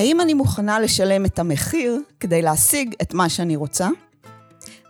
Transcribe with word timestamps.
האם 0.00 0.20
אני 0.20 0.34
מוכנה 0.34 0.80
לשלם 0.80 1.24
את 1.24 1.38
המחיר 1.38 1.98
כדי 2.20 2.42
להשיג 2.42 2.94
את 3.02 3.14
מה 3.14 3.28
שאני 3.28 3.56
רוצה? 3.56 3.88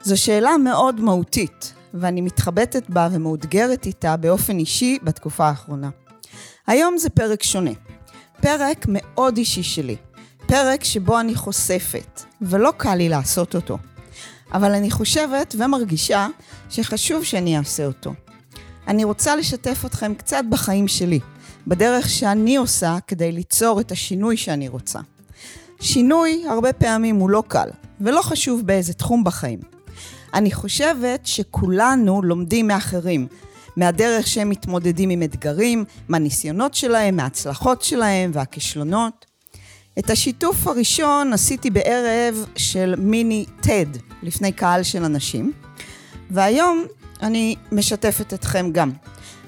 זו 0.02 0.22
שאלה 0.22 0.56
מאוד 0.56 1.00
מהותית, 1.00 1.72
ואני 1.94 2.20
מתחבטת 2.20 2.90
בה 2.90 3.08
ומאותגרת 3.12 3.86
איתה 3.86 4.16
באופן 4.16 4.58
אישי 4.58 4.98
בתקופה 5.02 5.48
האחרונה. 5.48 5.90
היום 6.66 6.98
זה 6.98 7.10
פרק 7.10 7.42
שונה. 7.42 7.70
פרק 8.40 8.86
מאוד 8.88 9.36
אישי 9.36 9.62
שלי. 9.62 9.96
פרק 10.46 10.84
שבו 10.84 11.20
אני 11.20 11.34
חושפת, 11.34 12.22
ולא 12.42 12.72
קל 12.76 12.94
לי 12.94 13.08
לעשות 13.08 13.54
אותו. 13.54 13.78
אבל 14.52 14.74
אני 14.74 14.90
חושבת 14.90 15.54
ומרגישה 15.58 16.26
שחשוב 16.68 17.24
שאני 17.24 17.58
אעשה 17.58 17.86
אותו. 17.86 18.14
אני 18.88 19.04
רוצה 19.04 19.36
לשתף 19.36 19.82
אתכם 19.86 20.14
קצת 20.14 20.42
בחיים 20.50 20.88
שלי, 20.88 21.20
בדרך 21.66 22.08
שאני 22.08 22.56
עושה 22.56 22.96
כדי 23.06 23.32
ליצור 23.32 23.80
את 23.80 23.92
השינוי 23.92 24.36
שאני 24.36 24.68
רוצה. 24.68 24.98
שינוי 25.80 26.44
הרבה 26.48 26.72
פעמים 26.72 27.16
הוא 27.16 27.30
לא 27.30 27.42
קל, 27.48 27.68
ולא 28.00 28.22
חשוב 28.22 28.66
באיזה 28.66 28.92
תחום 28.92 29.24
בחיים. 29.24 29.58
אני 30.34 30.52
חושבת 30.52 31.26
שכולנו 31.26 32.22
לומדים 32.22 32.66
מאחרים, 32.66 33.26
מהדרך 33.76 34.26
שהם 34.26 34.48
מתמודדים 34.48 35.10
עם 35.10 35.22
אתגרים, 35.22 35.84
מהניסיונות 36.08 36.74
שלהם, 36.74 37.16
מההצלחות 37.16 37.82
שלהם 37.82 38.30
והכישלונות. 38.34 39.26
את 39.98 40.10
השיתוף 40.10 40.66
הראשון 40.66 41.32
עשיתי 41.32 41.70
בערב 41.70 42.46
של 42.56 42.94
מיני 42.98 43.44
TED, 43.62 43.98
לפני 44.22 44.52
קהל 44.52 44.82
של 44.82 45.04
אנשים, 45.04 45.52
והיום 46.30 46.84
אני 47.22 47.56
משתפת 47.72 48.34
אתכם 48.34 48.70
גם. 48.72 48.90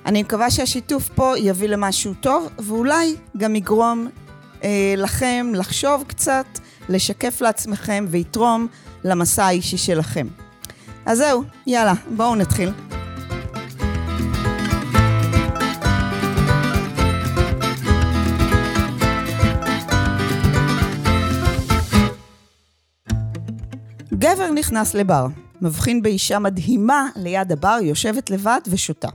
אני 0.06 0.22
מקווה 0.22 0.50
שהשיתוף 0.50 1.08
פה 1.14 1.38
יביא 1.38 1.68
למשהו 1.68 2.14
טוב, 2.14 2.48
ואולי 2.58 3.16
גם 3.36 3.56
יגרום 3.56 4.08
אה, 4.64 4.94
לכם 4.96 5.52
לחשוב 5.54 6.04
קצת, 6.06 6.46
לשקף 6.88 7.40
לעצמכם 7.40 8.06
ויתרום 8.08 8.66
למסע 9.04 9.44
האישי 9.44 9.78
שלכם. 9.78 10.26
אז 11.06 11.18
זהו, 11.18 11.42
יאללה, 11.66 11.94
בואו 12.16 12.34
נתחיל. 12.34 12.70
גבר 24.12 24.50
נכנס 24.50 24.94
לבר, 24.94 25.26
מבחין 25.60 26.02
באישה 26.02 26.38
מדהימה 26.38 27.08
ליד 27.16 27.52
הבר, 27.52 27.78
יושבת 27.82 28.30
לבד 28.30 28.60
ושותה. 28.66 29.08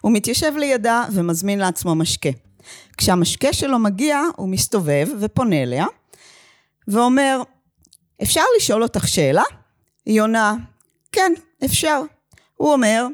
הוא 0.00 0.12
מתיישב 0.12 0.52
לידה 0.56 1.04
ומזמין 1.12 1.58
לעצמו 1.58 1.94
משקה. 1.94 2.28
כשהמשקה 2.96 3.52
שלו 3.52 3.78
מגיע, 3.78 4.20
הוא 4.36 4.48
מסתובב 4.48 5.08
ופונה 5.20 5.62
אליה, 5.62 5.86
ואומר, 6.88 7.42
אפשר 8.22 8.42
לשאול 8.56 8.82
אותך 8.82 9.08
שאלה? 9.08 9.42
היא 10.06 10.20
עונה, 10.20 10.54
כן, 11.12 11.32
אפשר. 11.64 12.00
הוא 12.54 12.72
אומר, 12.72 13.06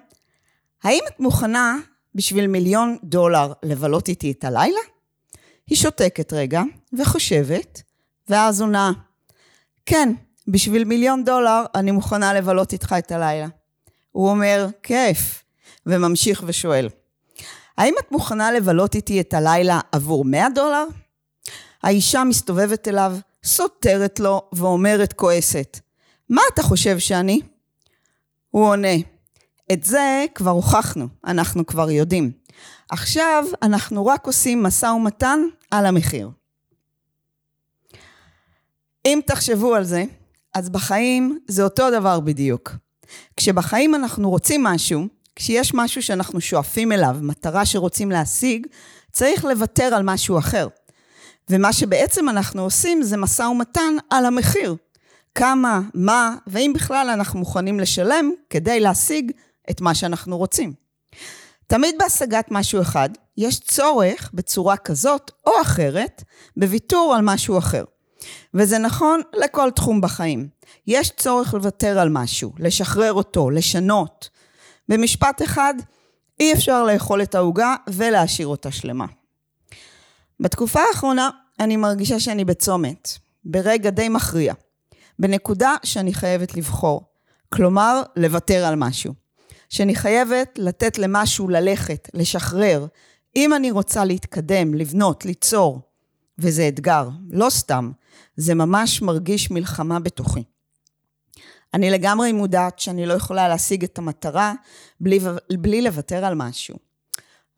האם 0.83 1.01
את 1.09 1.21
מוכנה 1.21 1.77
בשביל 2.15 2.47
מיליון 2.47 2.97
דולר 3.05 3.53
לבלות 3.63 4.09
איתי 4.09 4.33
את 4.33 4.45
הלילה? 4.45 4.81
היא 5.67 5.79
שותקת 5.79 6.33
רגע 6.33 6.63
וחושבת, 6.99 7.83
ואז 8.29 8.61
עונה, 8.61 8.93
כן, 9.87 10.13
בשביל 10.49 10.85
מיליון 10.85 11.25
דולר 11.25 11.65
אני 11.75 11.91
מוכנה 11.91 12.35
לבלות 12.35 12.73
איתך 12.73 12.95
את 12.99 13.13
הלילה. 13.13 13.47
הוא 14.13 14.31
אומר, 14.31 14.67
כיף, 14.83 15.43
וממשיך 15.87 16.43
ושואל, 16.47 16.89
האם 17.79 17.95
את 17.99 18.13
מוכנה 18.13 18.53
לבלות 18.53 18.95
איתי 18.95 19.21
את 19.21 19.35
הלילה 19.35 19.81
עבור 19.93 20.25
100 20.25 20.49
דולר? 20.55 20.85
האישה 21.83 22.25
מסתובבת 22.25 22.89
אליו, 22.89 23.17
סותרת 23.45 24.21
לו 24.21 24.43
ואומרת 24.53 25.13
כועסת, 25.13 25.81
מה 26.29 26.43
אתה 26.55 26.63
חושב 26.63 26.99
שאני? 26.99 27.41
הוא 28.51 28.67
עונה, 28.67 28.97
את 29.73 29.85
זה 29.85 30.25
כבר 30.35 30.51
הוכחנו, 30.51 31.09
אנחנו 31.27 31.67
כבר 31.67 31.91
יודעים. 31.91 32.33
עכשיו 32.91 33.45
אנחנו 33.63 34.07
רק 34.07 34.27
עושים 34.27 34.63
משא 34.63 34.87
ומתן 34.87 35.41
על 35.71 35.87
המחיר. 35.87 36.31
אם 39.07 39.21
תחשבו 39.27 39.75
על 39.75 39.85
זה, 39.85 40.05
אז 40.55 40.69
בחיים 40.69 41.39
זה 41.47 41.65
אותו 41.65 41.91
דבר 41.91 42.21
בדיוק. 42.21 42.73
כשבחיים 43.37 43.95
אנחנו 43.95 44.31
רוצים 44.31 44.63
משהו, 44.63 45.07
כשיש 45.37 45.75
משהו 45.75 46.03
שאנחנו 46.03 46.41
שואפים 46.41 46.93
אליו, 46.93 47.17
מטרה 47.21 47.67
שרוצים 47.67 48.11
להשיג, 48.11 48.67
צריך 49.13 49.45
לוותר 49.45 49.95
על 49.95 50.03
משהו 50.03 50.39
אחר. 50.39 50.69
ומה 51.51 51.73
שבעצם 51.73 52.29
אנחנו 52.29 52.63
עושים 52.63 53.03
זה 53.03 53.17
משא 53.17 53.43
ומתן 53.43 53.97
על 54.11 54.27
המחיר. 54.27 54.77
כמה, 55.35 55.81
מה, 55.95 56.37
ואם 56.47 56.73
בכלל 56.75 57.11
אנחנו 57.13 57.39
מוכנים 57.39 57.81
לשלם 57.81 58.31
כדי 58.51 58.81
להשיג 58.81 59.33
את 59.71 59.81
מה 59.81 59.95
שאנחנו 59.95 60.39
רוצים. 60.39 60.73
תמיד 61.67 61.95
בהשגת 61.99 62.47
משהו 62.51 62.81
אחד, 62.81 63.09
יש 63.37 63.61
צורך 63.61 64.31
בצורה 64.35 64.77
כזאת 64.77 65.31
או 65.47 65.53
אחרת 65.63 66.23
בוויתור 66.57 67.15
על 67.17 67.21
משהו 67.25 67.59
אחר. 67.59 67.85
וזה 68.55 68.79
נכון 68.79 69.21
לכל 69.33 69.71
תחום 69.71 70.01
בחיים. 70.01 70.49
יש 70.87 71.11
צורך 71.11 71.55
לוותר 71.55 71.99
על 71.99 72.09
משהו, 72.09 72.53
לשחרר 72.59 73.13
אותו, 73.13 73.51
לשנות. 73.51 74.36
במשפט 74.89 75.43
אחד, 75.43 75.75
אי 76.41 76.53
אפשר 76.53 76.85
לאכול 76.85 77.23
את 77.23 77.35
העוגה 77.35 77.75
ולהשאיר 77.89 78.47
אותה 78.47 78.71
שלמה. 78.71 79.07
בתקופה 80.41 80.81
האחרונה 80.81 81.31
אני 81.61 81.77
מרגישה 81.77 82.21
שאני 82.21 82.45
בצומת, 82.45 83.19
ברגע 83.45 83.91
די 83.91 84.09
מכריע, 84.09 84.55
בנקודה 85.19 85.75
שאני 85.83 86.15
חייבת 86.15 86.55
לבחור, 86.55 87.05
כלומר, 87.49 88.03
לוותר 88.17 88.65
על 88.65 88.75
משהו. 88.77 89.13
שאני 89.69 89.95
חייבת 89.95 90.59
לתת 90.59 90.99
למשהו 90.99 91.49
ללכת, 91.49 92.09
לשחרר, 92.15 92.87
אם 93.37 93.55
אני 93.55 93.71
רוצה 93.71 94.05
להתקדם, 94.05 94.75
לבנות, 94.75 95.25
ליצור, 95.25 95.81
וזה 96.39 96.69
אתגר, 96.69 97.09
לא 97.31 97.51
סתם, 97.51 97.91
זה 98.37 98.55
ממש 98.55 99.03
מרגיש 99.03 99.51
מלחמה 99.51 100.01
בתוכי. 100.01 100.43
אני 101.77 101.91
לגמרי 101.91 102.33
מודעת 102.33 102.79
שאני 102.79 103.07
לא 103.07 103.15
יכולה 103.15 103.49
להשיג 103.49 103.85
את 103.85 103.99
המטרה 103.99 104.53
בלי, 105.01 105.19
בלי 105.53 105.83
לוותר 105.83 106.25
על 106.25 106.35
משהו. 106.35 106.77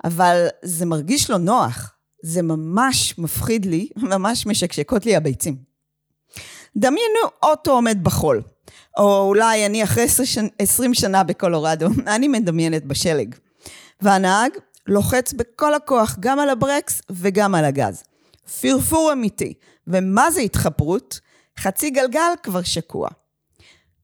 אבל 0.04 0.46
זה 0.62 0.86
מרגיש 0.86 1.30
לא 1.30 1.38
נוח, 1.38 1.94
זה 2.22 2.42
ממש 2.42 3.18
מפחיד 3.18 3.66
לי, 3.66 3.88
ממש 4.12 4.46
משקשקות 4.46 5.06
לי 5.06 5.16
הביצים. 5.16 5.56
דמיינו 6.76 7.20
אוטו 7.42 7.72
עומד 7.72 7.98
בחול, 8.04 8.42
או 8.96 9.26
אולי 9.28 9.66
אני 9.66 9.84
אחרי 9.84 10.06
20 10.58 10.94
שנה 10.94 11.22
בקולורדו, 11.24 11.86
אני 12.14 12.28
מדמיינת 12.28 12.84
בשלג. 12.84 13.34
והנהג 14.00 14.50
לוחץ 14.86 15.32
בכל 15.32 15.74
הכוח 15.74 16.16
גם 16.20 16.38
על 16.38 16.48
הברקס 16.48 17.02
וגם 17.10 17.54
על 17.54 17.64
הגז. 17.64 18.02
פרפור 18.60 19.12
אמיתי. 19.12 19.54
ומה 19.86 20.30
זה 20.30 20.40
התחפרות? 20.40 21.20
חצי 21.58 21.90
גלגל 21.90 22.32
כבר 22.42 22.62
שקוע. 22.62 23.08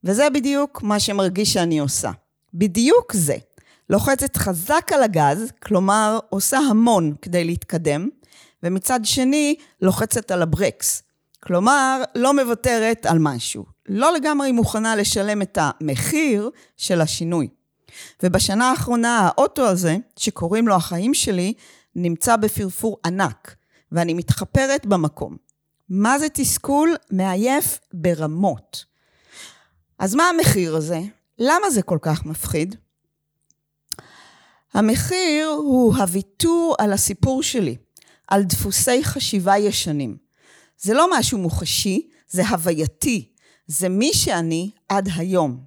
וזה 0.05 0.31
בדיוק 0.31 0.83
מה 0.83 1.01
שמרגיש 1.01 1.53
שאני 1.53 1.79
עושה. 1.79 2.11
בדיוק 2.55 3.13
זה. 3.13 3.37
לוחצת 3.91 4.37
חזק 4.37 4.91
על 4.95 5.03
הגז, 5.03 5.53
כלומר 5.63 6.19
עושה 6.29 6.59
המון 6.59 7.15
כדי 7.23 7.45
להתקדם, 7.45 8.09
ומצד 8.63 9.01
שני 9.05 9.55
לוחצת 9.83 10.31
על 10.31 10.43
הברקס. 10.43 11.03
כלומר, 11.43 12.03
לא 12.15 12.35
מוותרת 12.35 13.07
על 13.07 13.19
משהו. 13.19 13.65
לא 13.89 14.13
לגמרי 14.13 14.53
מוכנה 14.53 14.97
לשלם 14.97 15.43
את 15.43 15.59
המחיר 15.61 16.51
של 16.77 17.01
השינוי. 17.01 17.49
ובשנה 18.23 18.71
האחרונה 18.71 19.19
האוטו 19.19 19.67
הזה, 19.67 19.97
שקוראים 20.17 20.69
לו 20.69 20.75
החיים 20.75 21.15
שלי, 21.15 21.55
נמצא 21.97 22.37
בפרפור 22.37 22.97
ענק, 23.05 23.55
ואני 23.93 24.15
מתחפרת 24.15 24.87
במקום. 24.87 25.37
מה 25.89 26.19
זה 26.19 26.29
תסכול? 26.29 26.95
מעייף 27.11 27.79
ברמות. 27.93 28.94
אז 29.99 30.15
מה 30.15 30.29
המחיר 30.29 30.77
הזה? 30.77 31.01
למה 31.39 31.71
זה 31.71 31.83
כל 31.83 31.99
כך 32.03 32.27
מפחיד? 32.27 32.75
המחיר 34.75 35.49
הוא 35.49 35.97
הוויתור 35.97 36.75
על 36.79 36.93
הסיפור 36.93 37.43
שלי, 37.43 37.77
על 38.29 38.43
דפוסי 38.43 39.05
חשיבה 39.05 39.59
ישנים. 39.59 40.17
זה 40.79 40.95
לא 40.95 41.19
משהו 41.19 41.39
מוחשי, 41.39 42.09
זה 42.29 42.49
הווייתי, 42.49 43.33
זה 43.67 43.89
מי 43.89 44.15
שאני 44.15 44.71
עד 44.89 45.09
היום. 45.17 45.65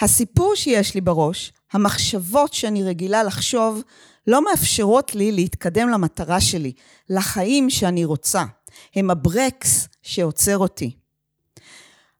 הסיפור 0.00 0.54
שיש 0.54 0.94
לי 0.94 1.00
בראש, 1.00 1.52
המחשבות 1.72 2.54
שאני 2.54 2.82
רגילה 2.82 3.22
לחשוב, 3.22 3.82
לא 4.26 4.44
מאפשרות 4.44 5.14
לי 5.14 5.32
להתקדם 5.32 5.88
למטרה 5.88 6.40
שלי, 6.40 6.72
לחיים 7.10 7.70
שאני 7.70 8.04
רוצה. 8.04 8.44
הם 8.94 9.10
הברקס 9.10 9.88
שעוצר 10.02 10.58
אותי. 10.58 10.96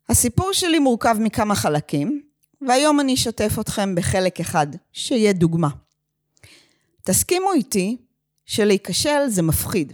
הסיפור 0.08 0.52
שלי 0.52 0.78
מורכב 0.78 1.16
מכמה 1.20 1.54
חלקים, 1.54 2.22
והיום 2.68 3.00
אני 3.00 3.14
אשתף 3.14 3.56
אתכם 3.60 3.94
בחלק 3.94 4.40
אחד, 4.40 4.66
שיהיה 4.92 5.32
דוגמה. 5.32 5.68
תסכימו 7.02 7.52
איתי 7.52 7.96
שלהיכשל 8.46 9.28
זה 9.28 9.42
מפחיד. 9.42 9.92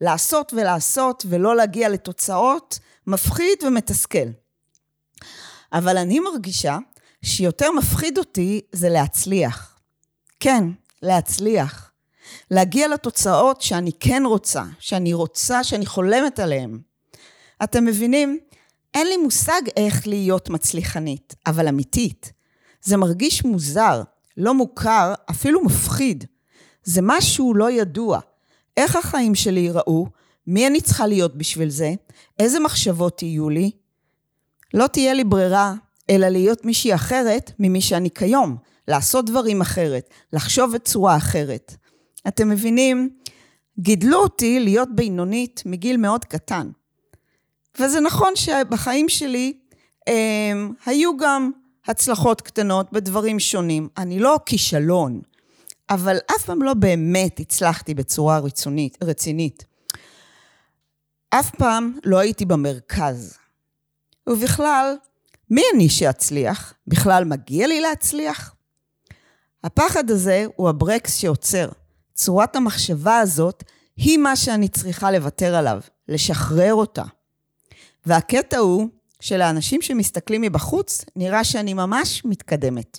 לעשות 0.00 0.52
ולעשות 0.56 1.24
ולא 1.28 1.56
להגיע 1.56 1.88
לתוצאות, 1.88 2.78
מפחיד 3.06 3.62
ומתסכל. 3.66 4.28
אבל 5.72 5.98
אני 5.98 6.20
מרגישה 6.20 6.78
שיותר 7.22 7.72
מפחיד 7.72 8.18
אותי 8.18 8.60
זה 8.72 8.88
להצליח. 8.88 9.78
כן, 10.40 10.64
להצליח. 11.02 11.92
להגיע 12.50 12.88
לתוצאות 12.88 13.60
שאני 13.60 13.92
כן 14.00 14.22
רוצה, 14.26 14.62
שאני 14.78 15.12
רוצה, 15.12 15.64
שאני 15.64 15.86
חולמת 15.86 16.38
עליהן. 16.38 16.78
אתם 17.62 17.84
מבינים? 17.84 18.38
אין 18.94 19.06
לי 19.06 19.16
מושג 19.16 19.62
איך 19.76 20.06
להיות 20.06 20.50
מצליחנית, 20.50 21.34
אבל 21.46 21.68
אמיתית. 21.68 22.32
זה 22.82 22.96
מרגיש 22.96 23.44
מוזר, 23.44 24.02
לא 24.36 24.54
מוכר, 24.54 25.14
אפילו 25.30 25.64
מפחיד. 25.64 26.24
זה 26.84 27.00
משהו 27.02 27.54
לא 27.54 27.70
ידוע. 27.70 28.20
איך 28.76 28.96
החיים 28.96 29.34
שלי 29.34 29.60
ייראו? 29.60 30.06
מי 30.46 30.66
אני 30.66 30.80
צריכה 30.80 31.06
להיות 31.06 31.36
בשביל 31.36 31.70
זה? 31.70 31.92
איזה 32.38 32.60
מחשבות 32.60 33.22
יהיו 33.22 33.50
לי? 33.50 33.70
לא 34.74 34.86
תהיה 34.86 35.14
לי 35.14 35.24
ברירה, 35.24 35.74
אלא 36.10 36.28
להיות 36.28 36.64
מישהי 36.64 36.94
אחרת 36.94 37.52
ממי 37.58 37.80
שאני 37.80 38.10
כיום. 38.10 38.56
לעשות 38.88 39.26
דברים 39.26 39.60
אחרת, 39.60 40.10
לחשוב 40.32 40.72
בצורה 40.74 41.16
אחרת. 41.16 41.74
אתם 42.28 42.48
מבינים? 42.48 43.10
גידלו 43.78 44.18
אותי 44.18 44.60
להיות 44.60 44.88
בינונית 44.94 45.62
מגיל 45.66 45.96
מאוד 45.96 46.24
קטן. 46.24 46.70
וזה 47.78 48.00
נכון 48.00 48.36
שבחיים 48.36 49.08
שלי 49.08 49.52
הם, 50.06 50.72
היו 50.86 51.16
גם 51.16 51.50
הצלחות 51.86 52.40
קטנות 52.40 52.92
בדברים 52.92 53.40
שונים. 53.40 53.88
אני 53.98 54.18
לא 54.18 54.38
כישלון, 54.46 55.20
אבל 55.90 56.16
אף 56.36 56.44
פעם 56.44 56.62
לא 56.62 56.74
באמת 56.74 57.40
הצלחתי 57.40 57.94
בצורה 57.94 58.38
רצונית, 58.38 58.98
רצינית. 59.02 59.64
אף 61.30 61.50
פעם 61.50 61.98
לא 62.04 62.18
הייתי 62.18 62.44
במרכז. 62.44 63.38
ובכלל, 64.26 64.96
מי 65.50 65.62
אני 65.74 65.88
שאצליח? 65.88 66.74
בכלל 66.86 67.24
מגיע 67.24 67.66
לי 67.66 67.80
להצליח? 67.80 68.54
הפחד 69.64 70.10
הזה 70.10 70.46
הוא 70.56 70.68
הברקס 70.68 71.14
שעוצר. 71.14 71.68
צורת 72.14 72.56
המחשבה 72.56 73.18
הזאת 73.18 73.64
היא 73.96 74.18
מה 74.18 74.36
שאני 74.36 74.68
צריכה 74.68 75.10
לוותר 75.10 75.54
עליו, 75.54 75.80
לשחרר 76.08 76.74
אותה. 76.74 77.04
והקטע 78.10 78.58
הוא 78.58 78.88
שלאנשים 79.20 79.82
שמסתכלים 79.82 80.40
מבחוץ, 80.40 81.04
נראה 81.16 81.44
שאני 81.44 81.74
ממש 81.74 82.22
מתקדמת. 82.24 82.98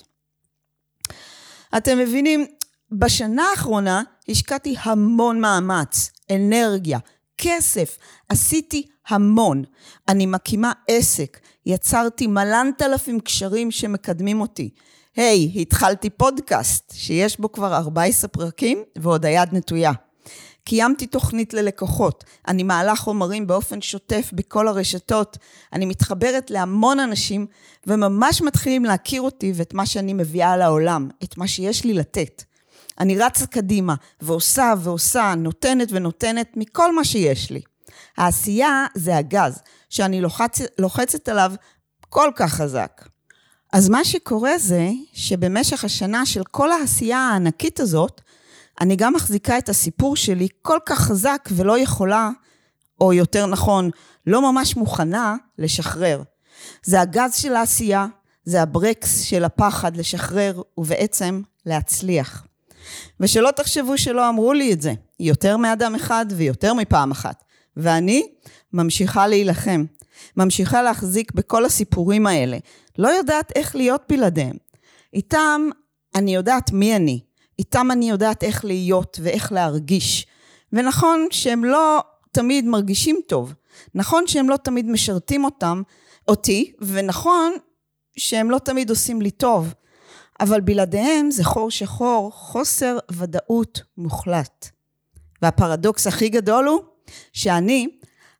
אתם 1.76 1.98
מבינים, 1.98 2.46
בשנה 2.92 3.42
האחרונה 3.50 4.02
השקעתי 4.28 4.74
המון 4.82 5.40
מאמץ, 5.40 6.10
אנרגיה, 6.30 6.98
כסף, 7.38 7.98
עשיתי 8.28 8.86
המון. 9.08 9.64
אני 10.08 10.26
מקימה 10.26 10.72
עסק, 10.88 11.40
יצרתי 11.66 12.26
מלנת 12.26 12.82
אלפים 12.82 13.20
קשרים 13.20 13.70
שמקדמים 13.70 14.40
אותי. 14.40 14.70
היי, 15.16 15.52
hey, 15.54 15.60
התחלתי 15.60 16.10
פודקאסט 16.10 16.92
שיש 16.96 17.40
בו 17.40 17.52
כבר 17.52 17.76
14 17.76 18.28
פרקים 18.28 18.82
ועוד 18.98 19.26
היד 19.26 19.48
נטויה. 19.52 19.92
קיימתי 20.64 21.06
תוכנית 21.06 21.54
ללקוחות, 21.54 22.24
אני 22.48 22.62
מעלה 22.62 22.96
חומרים 22.96 23.46
באופן 23.46 23.80
שוטף 23.80 24.30
בכל 24.32 24.68
הרשתות, 24.68 25.38
אני 25.72 25.86
מתחברת 25.86 26.50
להמון 26.50 27.00
אנשים 27.00 27.46
וממש 27.86 28.42
מתחילים 28.42 28.84
להכיר 28.84 29.22
אותי 29.22 29.52
ואת 29.54 29.74
מה 29.74 29.86
שאני 29.86 30.12
מביאה 30.12 30.56
לעולם, 30.56 31.08
את 31.24 31.38
מה 31.38 31.48
שיש 31.48 31.84
לי 31.84 31.94
לתת. 31.94 32.42
אני 32.98 33.18
רצה 33.18 33.46
קדימה 33.46 33.94
ועושה 34.20 34.74
ועושה, 34.82 35.34
נותנת 35.36 35.88
ונותנת 35.90 36.52
מכל 36.56 36.94
מה 36.94 37.04
שיש 37.04 37.50
לי. 37.50 37.60
העשייה 38.16 38.86
זה 38.94 39.16
הגז, 39.16 39.62
שאני 39.90 40.20
לוחצ... 40.20 40.58
לוחצת 40.78 41.28
עליו 41.28 41.52
כל 42.08 42.30
כך 42.36 42.52
חזק. 42.52 43.08
אז 43.72 43.88
מה 43.88 44.04
שקורה 44.04 44.58
זה 44.58 44.90
שבמשך 45.12 45.84
השנה 45.84 46.26
של 46.26 46.42
כל 46.50 46.72
העשייה 46.72 47.18
הענקית 47.18 47.80
הזאת, 47.80 48.20
אני 48.80 48.96
גם 48.96 49.12
מחזיקה 49.12 49.58
את 49.58 49.68
הסיפור 49.68 50.16
שלי 50.16 50.48
כל 50.62 50.78
כך 50.86 50.98
חזק 50.98 51.48
ולא 51.52 51.78
יכולה, 51.78 52.30
או 53.00 53.12
יותר 53.12 53.46
נכון, 53.46 53.90
לא 54.26 54.52
ממש 54.52 54.76
מוכנה 54.76 55.36
לשחרר. 55.58 56.22
זה 56.84 57.00
הגז 57.00 57.34
של 57.34 57.54
העשייה, 57.54 58.06
זה 58.44 58.62
הברקס 58.62 59.20
של 59.20 59.44
הפחד 59.44 59.96
לשחרר 59.96 60.62
ובעצם 60.78 61.42
להצליח. 61.66 62.46
ושלא 63.20 63.50
תחשבו 63.50 63.98
שלא 63.98 64.28
אמרו 64.28 64.52
לי 64.52 64.72
את 64.72 64.82
זה, 64.82 64.92
יותר 65.20 65.56
מאדם 65.56 65.94
אחד 65.94 66.26
ויותר 66.30 66.74
מפעם 66.74 67.10
אחת. 67.10 67.44
ואני 67.76 68.28
ממשיכה 68.72 69.26
להילחם, 69.26 69.84
ממשיכה 70.36 70.82
להחזיק 70.82 71.32
בכל 71.32 71.64
הסיפורים 71.64 72.26
האלה, 72.26 72.58
לא 72.98 73.08
יודעת 73.08 73.52
איך 73.56 73.76
להיות 73.76 74.02
בלעדיהם. 74.08 74.56
איתם 75.14 75.68
אני 76.14 76.34
יודעת 76.34 76.72
מי 76.72 76.96
אני, 76.96 77.20
איתם 77.58 77.90
אני 77.90 78.10
יודעת 78.10 78.44
איך 78.44 78.64
להיות 78.64 79.20
ואיך 79.22 79.52
להרגיש. 79.52 80.26
ונכון 80.72 81.26
שהם 81.30 81.64
לא 81.64 82.00
תמיד 82.32 82.64
מרגישים 82.64 83.20
טוב, 83.28 83.54
נכון 83.94 84.26
שהם 84.26 84.48
לא 84.48 84.56
תמיד 84.56 84.86
משרתים 84.86 85.44
אותם, 85.44 85.82
אותי, 86.28 86.72
ונכון 86.80 87.52
שהם 88.16 88.50
לא 88.50 88.58
תמיד 88.58 88.90
עושים 88.90 89.22
לי 89.22 89.30
טוב, 89.30 89.74
אבל 90.40 90.60
בלעדיהם 90.60 91.30
זה 91.30 91.44
חור 91.44 91.70
שחור, 91.70 92.30
חוסר 92.32 92.98
ודאות 93.12 93.82
מוחלט. 93.98 94.68
והפרדוקס 95.42 96.06
הכי 96.06 96.28
גדול 96.28 96.66
הוא 96.66 96.80
שאני, 97.32 97.88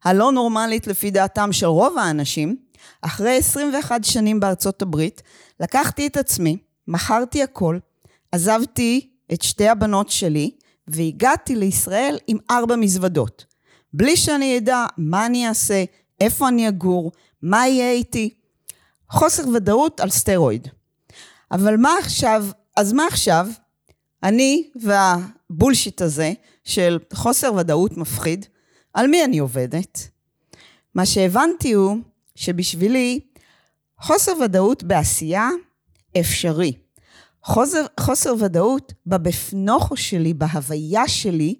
הלא 0.04 0.32
נורמלית 0.32 0.86
לפי 0.86 1.10
דעתם 1.10 1.52
של 1.52 1.66
רוב 1.66 1.98
האנשים, 1.98 2.56
אחרי 3.02 3.36
21 3.36 4.04
שנים 4.04 4.40
בארצות 4.40 4.82
הברית, 4.82 5.22
לקחתי 5.60 6.06
את 6.06 6.16
עצמי, 6.16 6.56
מכרתי 6.88 7.42
הכל, 7.42 7.78
עזבתי 8.32 9.10
את 9.32 9.42
שתי 9.42 9.68
הבנות 9.68 10.10
שלי, 10.10 10.50
והגעתי 10.88 11.56
לישראל 11.56 12.18
עם 12.26 12.38
ארבע 12.50 12.76
מזוודות. 12.76 13.44
בלי 13.92 14.16
שאני 14.16 14.58
אדע 14.58 14.86
מה 14.98 15.26
אני 15.26 15.48
אעשה, 15.48 15.84
איפה 16.20 16.48
אני 16.48 16.68
אגור, 16.68 17.12
מה 17.42 17.68
יהיה 17.68 17.92
איתי. 17.92 18.34
חוסר 19.10 19.48
ודאות 19.48 20.00
על 20.00 20.10
סטרואיד. 20.10 20.68
אבל 21.50 21.76
מה 21.76 21.94
עכשיו, 22.00 22.46
אז 22.76 22.92
מה 22.92 23.06
עכשיו? 23.06 23.48
אני 24.22 24.70
והבולשיט 24.82 26.02
הזה 26.02 26.32
של 26.64 26.98
חוסר 27.12 27.54
ודאות 27.54 27.96
מפחיד, 27.96 28.46
על 28.94 29.06
מי 29.06 29.24
אני 29.24 29.38
עובדת? 29.38 30.08
מה 30.94 31.06
שהבנתי 31.06 31.72
הוא 31.72 31.96
שבשבילי 32.34 33.20
חוסר 34.00 34.32
ודאות 34.44 34.82
בעשייה 34.82 35.48
אפשרי. 36.20 36.81
חוסר, 37.44 37.86
חוסר 38.00 38.34
ודאות 38.38 38.92
בבפנוכו 39.06 39.96
שלי, 39.96 40.34
בהוויה 40.34 41.08
שלי, 41.08 41.54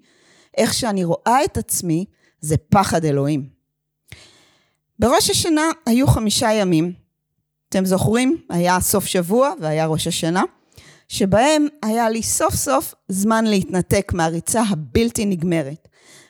איך 0.57 0.73
שאני 0.73 1.03
רואה 1.03 1.43
את 1.45 1.57
עצמי, 1.57 2.05
זה 2.41 2.57
פחד 2.57 3.05
אלוהים. 3.05 3.49
בראש 4.99 5.29
השנה 5.29 5.71
היו 5.85 6.07
חמישה 6.07 6.53
ימים. 6.53 6.93
אתם 7.69 7.85
זוכרים? 7.85 8.37
היה 8.49 8.79
סוף 8.79 9.05
שבוע 9.05 9.53
והיה 9.61 9.85
ראש 9.85 10.07
השנה, 10.07 10.43
שבהם 11.07 11.67
היה 11.83 12.09
לי 12.09 12.23
סוף 12.23 12.55
סוף 12.55 12.93
זמן 13.07 13.45
להתנתק 13.45 14.11
מהריצה 14.15 14.61
הבלתי 14.61 15.25
נגמרת. 15.25 15.87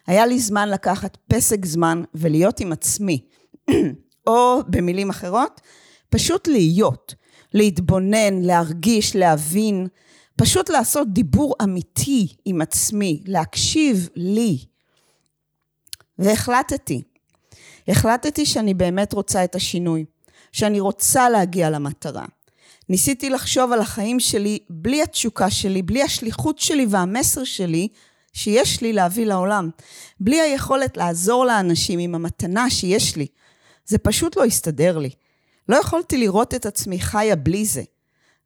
היה 0.08 0.26
לי 0.26 0.40
זמן 0.40 0.70
לקחת 0.70 1.18
פסק 1.28 1.66
זמן 1.66 2.04
ולהיות 2.16 2.60
עם 2.60 2.72
עצמי. 2.72 3.26
או 4.28 4.60
במילים 4.68 5.10
אחרות, 5.10 5.62
פשוט 6.10 6.48
להיות, 6.48 7.16
להתבונן, 7.54 8.42
להרגיש, 8.42 9.16
להבין, 9.16 9.88
פשוט 10.36 10.70
לעשות 10.70 11.14
דיבור 11.14 11.56
אמיתי 11.64 12.28
עם 12.46 12.62
עצמי, 12.62 13.24
להקשיב 13.26 14.10
לי. 14.16 14.58
והחלטתי, 16.20 17.02
החלטתי 17.88 18.46
שאני 18.46 18.74
באמת 18.74 19.14
רוצה 19.14 19.44
את 19.44 19.56
השינוי, 19.56 20.06
שאני 20.52 20.80
רוצה 20.80 21.30
להגיע 21.30 21.70
למטרה. 21.70 22.26
ניסיתי 22.90 23.30
לחשוב 23.30 23.72
על 23.72 23.80
החיים 23.80 24.20
שלי 24.20 24.60
בלי 24.70 25.02
התשוקה 25.02 25.50
שלי, 25.50 25.82
בלי 25.82 26.04
השליחות 26.04 26.60
שלי 26.60 26.86
והמסר 26.90 27.44
שלי 27.44 27.88
שיש 28.34 28.82
לי 28.82 28.94
להביא 28.94 29.26
לעולם. 29.26 29.70
בלי 30.20 30.42
היכולת 30.42 30.98
לעזור 30.98 31.46
לאנשים 31.46 32.00
עם 32.00 32.16
המתנה 32.16 32.70
שיש 32.70 33.16
לי. 33.16 33.28
זה 33.86 33.98
פשוט 33.98 34.38
לא 34.38 34.46
הסתדר 34.46 34.98
לי. 34.98 35.10
לא 35.70 35.76
יכולתי 35.76 36.18
לראות 36.18 36.54
את 36.54 36.66
עצמי 36.66 37.00
חיה 37.00 37.36
בלי 37.36 37.66
זה. 37.66 37.84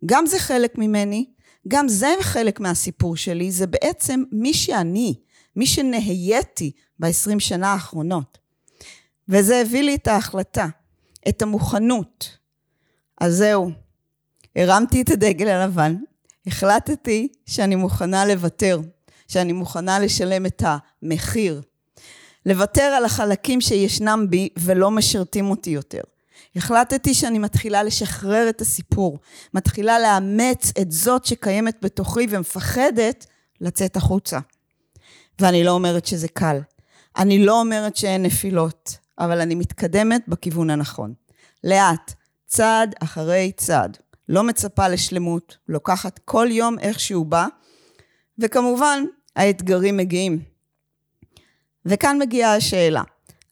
גם 0.06 0.26
זה 0.26 0.40
חלק 0.40 0.78
ממני, 0.78 1.26
גם 1.68 1.88
זה 1.88 2.14
חלק 2.22 2.60
מהסיפור 2.60 3.16
שלי, 3.16 3.52
זה 3.52 3.68
בעצם 3.68 4.24
מי 4.32 4.54
שאני, 4.54 5.14
מי 5.56 5.66
שנהייתי 5.66 6.72
ב-20 7.00 7.40
שנה 7.40 7.74
האחרונות. 7.74 8.38
וזה 9.30 9.62
הביא 9.62 9.82
לי 9.82 9.96
את 9.96 10.08
ההחלטה, 10.08 10.68
את 11.30 11.42
המוכנות. 11.42 12.38
אז 13.22 13.36
זהו, 13.36 13.72
הרמתי 14.56 15.02
את 15.02 15.10
הדגל 15.10 15.48
הלבן, 15.48 15.96
החלטתי 16.48 17.28
שאני 17.46 17.76
מוכנה 17.76 18.26
לוותר, 18.26 18.80
שאני 19.28 19.54
מוכנה 19.54 20.00
לשלם 20.00 20.46
את 20.46 20.64
המחיר. 20.66 21.62
לוותר 22.46 22.82
על 22.82 23.06
החלקים 23.06 23.62
שישנם 23.62 24.26
בי 24.30 24.50
ולא 24.58 24.92
משרתים 24.92 25.50
אותי 25.50 25.70
יותר. 25.70 26.02
החלטתי 26.56 27.13
שאני 27.13 27.39
מתחילה 27.39 27.84
לשחרר 27.84 28.50
את 28.50 28.62
הסיפור, 28.62 29.20
מתחילה 29.53 30.00
לאמץ 30.00 30.72
את 30.82 30.91
זאת 30.91 31.25
שקיימת 31.25 31.77
בתוכי 31.82 32.27
ומפחדת 32.29 33.25
לצאת 33.62 33.96
החוצה. 33.96 34.39
ואני 35.39 35.63
לא 35.63 35.72
אומרת 35.72 36.06
שזה 36.06 36.27
קל. 36.27 36.58
אני 37.17 37.46
לא 37.46 37.60
אומרת 37.60 37.96
שאין 37.96 38.24
נפילות, 38.24 38.98
אבל 39.20 39.41
אני 39.41 39.56
מתקדמת 39.56 40.22
בכיוון 40.27 40.70
הנכון. 40.70 41.13
לאט, 41.63 42.13
צעד 42.46 42.96
אחרי 43.03 43.51
צעד. 43.58 43.98
לא 44.29 44.44
מצפה 44.44 44.88
לשלמות, 44.88 45.58
לוקחת 45.67 46.20
כל 46.25 46.48
יום 46.51 46.79
איך 46.79 47.00
שהוא 47.00 47.25
בא, 47.25 47.48
וכמובן, 48.39 49.03
האתגרים 49.36 49.98
מגיעים. 49.98 50.39
וכאן 51.86 52.17
מגיעה 52.20 52.56
השאלה, 52.56 53.03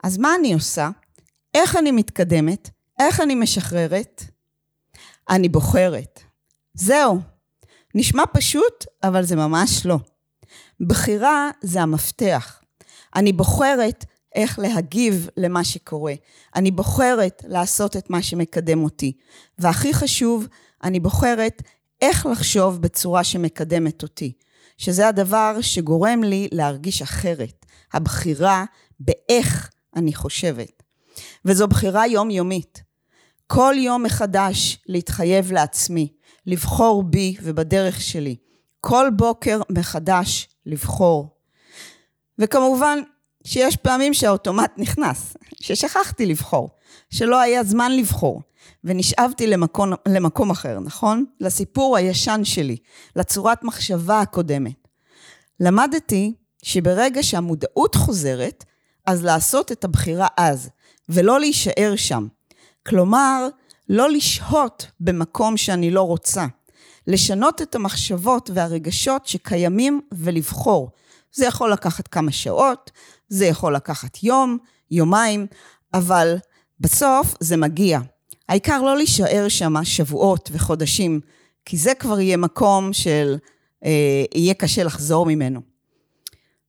אז 0.03 0.17
מה 0.17 0.35
אני 0.39 0.53
עושה? 0.53 0.89
איך 1.53 1.75
אני 1.75 1.91
מתקדמת? 1.91 2.69
איך 2.99 3.19
אני 3.19 3.35
משחררת? 3.35 4.23
אני 5.29 5.49
בוחרת. 5.49 6.19
זהו. 6.73 7.19
נשמע 7.95 8.23
פשוט, 8.33 8.85
אבל 9.03 9.23
זה 9.23 9.35
ממש 9.35 9.85
לא. 9.85 9.97
בחירה 10.79 11.49
זה 11.61 11.81
המפתח. 11.81 12.61
אני 13.15 13.33
בוחרת 13.33 14.05
איך 14.35 14.59
להגיב 14.59 15.29
למה 15.37 15.63
שקורה. 15.63 16.13
אני 16.55 16.71
בוחרת 16.71 17.41
לעשות 17.47 17.97
את 17.97 18.09
מה 18.09 18.21
שמקדם 18.21 18.83
אותי. 18.83 19.13
והכי 19.59 19.93
חשוב, 19.93 20.47
אני 20.83 20.99
בוחרת 20.99 21.61
איך 22.01 22.25
לחשוב 22.25 22.81
בצורה 22.81 23.23
שמקדמת 23.23 24.03
אותי. 24.03 24.33
שזה 24.77 25.07
הדבר 25.07 25.57
שגורם 25.61 26.23
לי 26.23 26.47
להרגיש 26.51 27.01
אחרת. 27.01 27.65
הבחירה 27.93 28.65
באיך 28.99 29.69
אני 29.95 30.13
חושבת. 30.13 30.74
וזו 31.45 31.67
בחירה 31.67 32.07
יומיומית. 32.07 32.83
כל 33.47 33.75
יום 33.77 34.03
מחדש 34.03 34.79
להתחייב 34.87 35.51
לעצמי, 35.51 36.13
לבחור 36.45 37.03
בי 37.03 37.35
ובדרך 37.41 38.01
שלי. 38.01 38.35
כל 38.81 39.09
בוקר 39.15 39.61
מחדש 39.69 40.47
לבחור. 40.65 41.29
וכמובן 42.39 42.99
שיש 43.43 43.75
פעמים 43.75 44.13
שהאוטומט 44.13 44.71
נכנס, 44.77 45.37
ששכחתי 45.61 46.25
לבחור, 46.25 46.69
שלא 47.09 47.39
היה 47.39 47.63
זמן 47.63 47.91
לבחור, 47.91 48.41
ונשאבתי 48.83 49.47
למקום, 49.47 49.93
למקום 50.07 50.51
אחר, 50.51 50.79
נכון? 50.79 51.25
לסיפור 51.39 51.97
הישן 51.97 52.41
שלי, 52.43 52.77
לצורת 53.15 53.63
מחשבה 53.63 54.21
הקודמת. 54.21 54.87
למדתי 55.59 56.33
שברגע 56.63 57.23
שהמודעות 57.23 57.95
חוזרת, 57.95 58.63
אז 59.05 59.23
לעשות 59.23 59.71
את 59.71 59.83
הבחירה 59.83 60.27
אז, 60.37 60.69
ולא 61.09 61.39
להישאר 61.39 61.93
שם. 61.95 62.27
כלומר, 62.87 63.47
לא 63.89 64.09
לשהות 64.09 64.87
במקום 64.99 65.57
שאני 65.57 65.91
לא 65.91 66.01
רוצה. 66.01 66.45
לשנות 67.07 67.61
את 67.61 67.75
המחשבות 67.75 68.49
והרגשות 68.53 69.25
שקיימים 69.25 70.01
ולבחור. 70.11 70.89
זה 71.33 71.45
יכול 71.45 71.71
לקחת 71.71 72.07
כמה 72.07 72.31
שעות, 72.31 72.91
זה 73.29 73.45
יכול 73.45 73.75
לקחת 73.75 74.23
יום, 74.23 74.57
יומיים, 74.91 75.47
אבל 75.93 76.37
בסוף 76.79 77.35
זה 77.39 77.57
מגיע. 77.57 77.99
העיקר 78.49 78.81
לא 78.81 78.97
להישאר 78.97 79.45
שם 79.49 79.73
שבועות 79.83 80.49
וחודשים, 80.53 81.19
כי 81.65 81.77
זה 81.77 81.93
כבר 81.95 82.19
יהיה 82.19 82.37
מקום 82.37 82.93
של, 82.93 83.37
אה, 83.85 84.25
יהיה 84.35 84.53
קשה 84.53 84.83
לחזור 84.83 85.25
ממנו. 85.25 85.61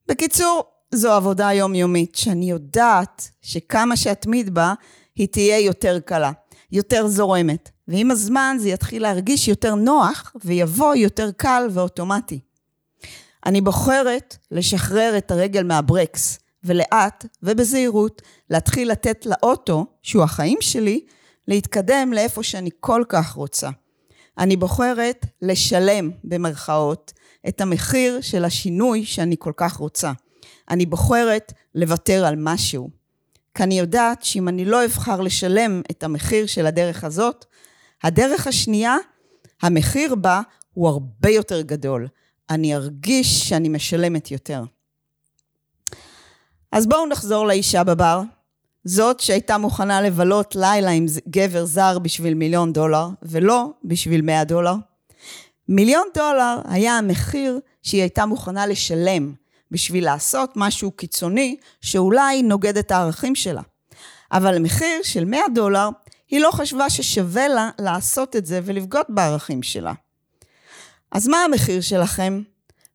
בקיצור, 0.08 0.64
זו 0.94 1.12
עבודה 1.12 1.52
יומיומית, 1.52 2.14
שאני 2.14 2.50
יודעת 2.50 3.30
שכמה 3.42 3.96
שאתמיד 3.96 4.54
בה, 4.54 4.74
היא 5.16 5.28
תהיה 5.28 5.58
יותר 5.60 5.98
קלה, 6.00 6.32
יותר 6.72 7.08
זורמת. 7.08 7.70
ועם 7.88 8.10
הזמן 8.10 8.56
זה 8.60 8.68
יתחיל 8.68 9.02
להרגיש 9.02 9.48
יותר 9.48 9.74
נוח, 9.74 10.32
ויבוא 10.44 10.94
יותר 10.94 11.30
קל 11.36 11.68
ואוטומטי. 11.70 12.40
אני 13.46 13.60
בוחרת 13.60 14.36
לשחרר 14.50 15.14
את 15.18 15.30
הרגל 15.30 15.62
מהברקס, 15.62 16.38
ולאט 16.64 17.24
ובזהירות 17.42 18.22
להתחיל 18.50 18.90
לתת 18.90 19.26
לאוטו, 19.26 19.86
שהוא 20.02 20.22
החיים 20.22 20.58
שלי, 20.60 21.00
להתקדם 21.48 22.12
לאיפה 22.12 22.42
שאני 22.42 22.70
כל 22.80 23.04
כך 23.08 23.32
רוצה. 23.32 23.70
אני 24.38 24.56
בוחרת 24.56 25.26
לשלם, 25.42 26.10
במרכאות, 26.24 27.12
את 27.48 27.60
המחיר 27.60 28.20
של 28.20 28.44
השינוי 28.44 29.04
שאני 29.04 29.36
כל 29.38 29.52
כך 29.56 29.76
רוצה. 29.76 30.12
אני 30.70 30.86
בוחרת 30.86 31.52
לוותר 31.74 32.26
על 32.26 32.34
משהו. 32.38 32.90
כי 33.54 33.62
אני 33.62 33.78
יודעת 33.78 34.22
שאם 34.22 34.48
אני 34.48 34.64
לא 34.64 34.84
אבחר 34.84 35.20
לשלם 35.20 35.82
את 35.90 36.02
המחיר 36.02 36.46
של 36.46 36.66
הדרך 36.66 37.04
הזאת, 37.04 37.44
הדרך 38.02 38.46
השנייה, 38.46 38.96
המחיר 39.62 40.14
בה 40.14 40.40
הוא 40.74 40.88
הרבה 40.88 41.30
יותר 41.30 41.60
גדול. 41.60 42.08
אני 42.50 42.74
ארגיש 42.74 43.48
שאני 43.48 43.68
משלמת 43.68 44.30
יותר. 44.30 44.64
אז 46.72 46.86
בואו 46.86 47.06
נחזור 47.06 47.46
לאישה 47.46 47.84
בבר, 47.84 48.22
זאת 48.84 49.20
שהייתה 49.20 49.58
מוכנה 49.58 50.00
לבלות 50.02 50.56
לילה 50.56 50.90
עם 50.90 51.06
גבר 51.28 51.64
זר 51.64 51.98
בשביל 51.98 52.34
מיליון 52.34 52.72
דולר, 52.72 53.08
ולא 53.22 53.70
בשביל 53.84 54.22
מאה 54.22 54.44
דולר. 54.44 54.74
מיליון 55.68 56.08
דולר 56.14 56.58
היה 56.64 56.98
המחיר 56.98 57.60
שהיא 57.82 58.00
הייתה 58.00 58.26
מוכנה 58.26 58.66
לשלם 58.66 59.32
בשביל 59.70 60.04
לעשות 60.04 60.52
משהו 60.56 60.90
קיצוני 60.90 61.56
שאולי 61.80 62.42
נוגד 62.42 62.76
את 62.76 62.90
הערכים 62.90 63.34
שלה. 63.34 63.62
אבל 64.32 64.58
מחיר 64.58 65.02
של 65.02 65.24
100 65.24 65.40
דולר, 65.54 65.88
היא 66.28 66.40
לא 66.40 66.50
חשבה 66.52 66.90
ששווה 66.90 67.48
לה 67.48 67.70
לעשות 67.78 68.36
את 68.36 68.46
זה 68.46 68.60
ולבגוד 68.64 69.06
בערכים 69.08 69.62
שלה. 69.62 69.92
אז 71.12 71.28
מה 71.28 71.36
המחיר 71.44 71.80
שלכם? 71.80 72.42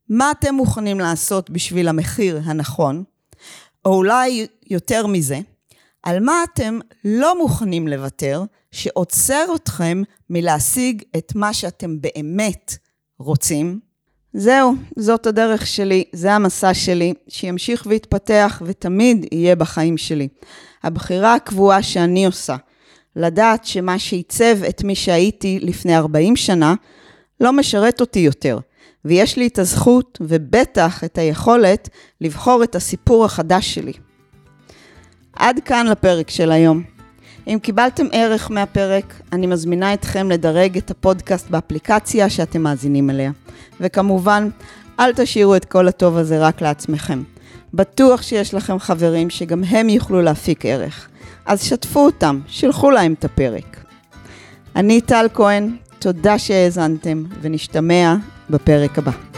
מה 0.09 0.31
אתם 0.31 0.55
מוכנים 0.55 0.99
לעשות 0.99 1.49
בשביל 1.49 1.87
המחיר 1.87 2.41
הנכון? 2.43 3.03
או 3.85 3.95
אולי 3.95 4.47
יותר 4.69 5.07
מזה, 5.07 5.39
על 6.03 6.19
מה 6.19 6.43
אתם 6.43 6.79
לא 7.05 7.37
מוכנים 7.39 7.87
לוותר, 7.87 8.43
שעוצר 8.71 9.45
אתכם 9.55 10.01
מלהשיג 10.29 11.03
את 11.17 11.35
מה 11.35 11.53
שאתם 11.53 12.01
באמת 12.01 12.75
רוצים? 13.19 13.90
זהו, 14.33 14.73
זאת 14.95 15.27
הדרך 15.27 15.67
שלי, 15.67 16.03
זה 16.13 16.33
המסע 16.33 16.73
שלי, 16.73 17.13
שימשיך 17.27 17.83
ויתפתח 17.85 18.61
ותמיד 18.65 19.25
יהיה 19.31 19.55
בחיים 19.55 19.97
שלי. 19.97 20.27
הבחירה 20.83 21.35
הקבועה 21.35 21.83
שאני 21.83 22.25
עושה, 22.25 22.55
לדעת 23.15 23.65
שמה 23.65 24.00
שעיצב 24.00 24.63
את 24.69 24.83
מי 24.83 24.95
שהייתי 24.95 25.59
לפני 25.61 25.97
40 25.97 26.35
שנה, 26.35 26.75
לא 27.39 27.53
משרת 27.53 28.01
אותי 28.01 28.19
יותר, 28.19 28.59
ויש 29.05 29.38
לי 29.38 29.47
את 29.47 29.59
הזכות 29.59 30.17
ובטח 30.21 31.03
את 31.03 31.17
היכולת 31.17 31.89
לבחור 32.21 32.63
את 32.63 32.75
הסיפור 32.75 33.25
החדש 33.25 33.73
שלי. 33.73 33.93
עד 35.33 35.59
כאן 35.65 35.88
לפרק 35.88 36.29
של 36.29 36.51
היום. 36.51 36.83
אם 37.53 37.60
קיבלתם 37.60 38.05
ערך 38.12 38.51
מהפרק, 38.51 39.22
אני 39.34 39.48
מזמינה 39.48 39.93
אתכם 39.93 40.29
לדרג 40.29 40.77
את 40.77 40.91
הפודקאסט 40.91 41.50
באפליקציה 41.50 42.29
שאתם 42.29 42.62
מאזינים 42.62 43.10
אליה. 43.10 43.31
וכמובן, 43.79 44.50
אל 45.00 45.13
תשאירו 45.13 45.55
את 45.55 45.65
כל 45.65 45.88
הטוב 45.88 46.17
הזה 46.17 46.39
רק 46.39 46.62
לעצמכם. 46.62 47.24
בטוח 47.74 48.22
שיש 48.22 48.53
לכם 48.53 48.79
חברים 48.79 49.29
שגם 49.29 49.63
הם 49.63 49.89
יוכלו 49.89 50.22
להפיק 50.22 50.65
ערך. 50.65 51.08
אז 51.46 51.63
שתפו 51.63 52.00
אותם, 52.00 52.39
שלחו 52.48 52.91
להם 52.91 53.13
את 53.13 53.25
הפרק. 53.25 53.84
אני 54.75 55.01
טל 55.01 55.27
כהן, 55.34 55.75
תודה 56.00 56.39
שהאזנתם, 56.39 57.24
ונשתמע 57.41 58.15
בפרק 58.50 58.98
הבא. 58.98 59.30